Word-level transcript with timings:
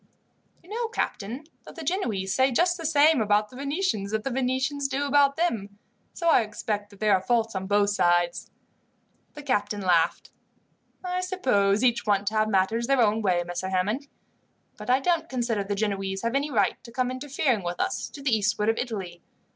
"You 0.63 0.69
know, 0.71 0.87
captain, 0.87 1.43
that 1.63 1.75
the 1.75 1.83
Genoese 1.83 2.33
say 2.33 2.51
just 2.51 2.75
the 2.75 2.87
same 2.87 3.17
things 3.17 3.23
about 3.23 3.51
the 3.51 3.55
Venetians, 3.55 4.09
that 4.09 4.23
the 4.23 4.31
Venetians 4.31 4.87
do 4.87 5.05
about 5.05 5.35
them. 5.37 5.77
So 6.15 6.27
I 6.27 6.41
expect 6.41 6.89
that 6.89 6.99
there 6.99 7.13
are 7.13 7.21
faults 7.21 7.53
on 7.53 7.67
both 7.67 7.91
sides." 7.91 8.49
The 9.35 9.43
captain 9.43 9.81
laughed. 9.81 10.31
"I 11.03 11.19
suppose 11.21 11.83
each 11.83 12.07
want 12.07 12.25
to 12.29 12.33
have 12.33 12.49
matters 12.49 12.87
their 12.87 12.99
own 12.99 13.21
way, 13.21 13.43
Messer 13.45 13.69
Hammond, 13.69 14.07
but 14.75 14.89
I 14.89 14.99
don't 14.99 15.29
consider 15.29 15.63
the 15.63 15.75
Genoese 15.75 16.23
have 16.23 16.33
any 16.33 16.49
right 16.49 16.83
to 16.83 16.91
come 16.91 17.11
interfering 17.11 17.61
with 17.63 17.79
us, 17.79 18.09
to 18.09 18.23
the 18.23 18.35
eastward 18.35 18.69
of 18.69 18.77
Italy. 18.79 19.21